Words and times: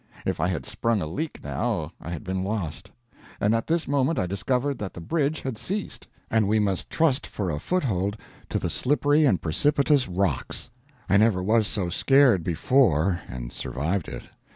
If 0.25 0.39
I 0.39 0.47
had 0.47 0.65
sprung 0.65 0.99
a 1.03 1.05
leak 1.05 1.43
now 1.43 1.91
I 2.01 2.09
had 2.09 2.23
been 2.23 2.43
lost. 2.43 2.89
And 3.39 3.53
at 3.53 3.67
this 3.67 3.87
moment 3.87 4.17
I 4.17 4.25
discovered 4.25 4.79
that 4.79 4.95
the 4.95 4.99
bridge 4.99 5.41
had 5.41 5.59
ceased, 5.59 6.07
and 6.31 6.47
we 6.47 6.57
must 6.57 6.89
trust 6.89 7.27
for 7.27 7.51
a 7.51 7.59
foothold 7.59 8.17
to 8.49 8.57
the 8.57 8.71
slippery 8.71 9.25
and 9.25 9.39
precipitous 9.39 10.07
rocks. 10.07 10.71
I 11.07 11.17
never 11.17 11.43
was 11.43 11.67
so 11.67 11.89
scared 11.89 12.43
before 12.43 13.21
and 13.27 13.53
survived 13.53 14.07
it. 14.07 14.23